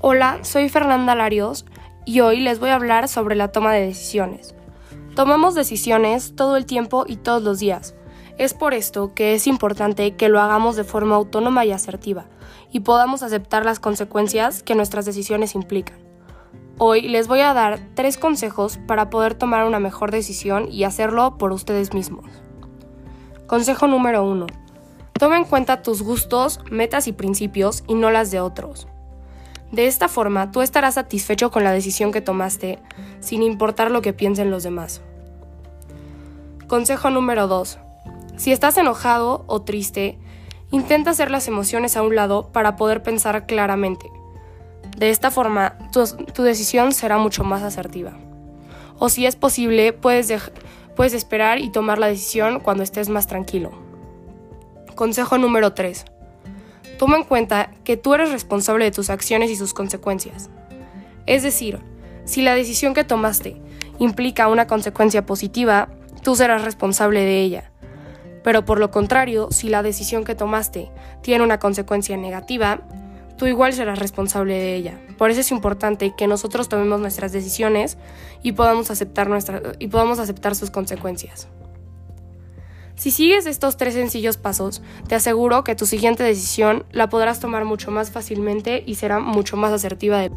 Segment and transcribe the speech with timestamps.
[0.00, 1.66] Hola, soy Fernanda Larios
[2.04, 4.54] y hoy les voy a hablar sobre la toma de decisiones.
[5.16, 7.96] Tomamos decisiones todo el tiempo y todos los días.
[8.36, 12.26] Es por esto que es importante que lo hagamos de forma autónoma y asertiva
[12.70, 15.98] y podamos aceptar las consecuencias que nuestras decisiones implican.
[16.78, 21.38] Hoy les voy a dar tres consejos para poder tomar una mejor decisión y hacerlo
[21.38, 22.24] por ustedes mismos.
[23.48, 24.46] Consejo número 1.
[25.18, 28.86] Toma en cuenta tus gustos, metas y principios y no las de otros.
[29.72, 32.78] De esta forma, tú estarás satisfecho con la decisión que tomaste,
[33.20, 35.02] sin importar lo que piensen los demás.
[36.66, 37.78] Consejo número 2.
[38.36, 40.18] Si estás enojado o triste,
[40.70, 44.10] intenta hacer las emociones a un lado para poder pensar claramente.
[44.96, 48.12] De esta forma, tu, decisión será mucho más asertiva.
[48.98, 50.32] O si es posible, puedes,
[50.96, 53.70] puedes esperar y tomar la decisión cuando estés más tranquilo.
[54.94, 56.04] Consejo número 3.
[56.98, 60.50] Toma en cuenta que tú eres responsable de tus acciones y sus consecuencias.
[61.26, 61.78] Es decir,
[62.24, 63.56] si la decisión que tomaste
[63.98, 65.88] implica una consecuencia positiva,
[66.22, 67.70] tú serás responsable de ella.
[68.42, 70.90] Pero por lo contrario, si la decisión que tomaste
[71.22, 72.80] tiene una consecuencia negativa,
[73.36, 74.98] tú igual serás responsable de ella.
[75.16, 77.96] Por eso es importante que nosotros tomemos nuestras decisiones
[78.42, 79.28] y podamos aceptar,
[79.78, 81.48] y podamos aceptar sus consecuencias.
[82.98, 87.64] Si sigues estos tres sencillos pasos, te aseguro que tu siguiente decisión la podrás tomar
[87.64, 90.32] mucho más fácilmente y será mucho más asertiva de...